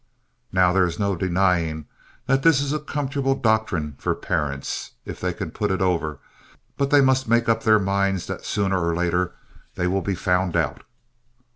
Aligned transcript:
Now 0.51 0.73
there 0.73 0.87
is 0.87 0.97
no 0.97 1.15
denying 1.15 1.85
that 2.25 2.41
this 2.41 2.59
is 2.59 2.73
a 2.73 2.79
comfortable 2.79 3.35
doctrine 3.35 3.93
for 3.99 4.15
parents, 4.15 4.93
if 5.05 5.19
they 5.21 5.31
can 5.31 5.51
put 5.51 5.69
it 5.69 5.79
over, 5.79 6.17
but 6.75 6.89
they 6.89 7.01
must 7.01 7.27
make 7.29 7.47
up 7.47 7.61
their 7.61 7.77
minds 7.77 8.25
that 8.25 8.43
sooner 8.43 8.79
or 8.83 8.95
later 8.95 9.35
they 9.75 9.85
will 9.85 10.01
be 10.01 10.15
found 10.15 10.55
out. 10.57 10.81